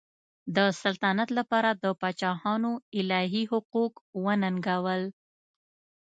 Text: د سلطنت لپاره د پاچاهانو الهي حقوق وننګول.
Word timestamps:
د 0.55 0.57
سلطنت 0.81 1.29
لپاره 1.39 1.69
د 1.83 1.85
پاچاهانو 2.01 2.71
الهي 2.99 3.43
حقوق 3.51 3.93
وننګول. 4.23 5.03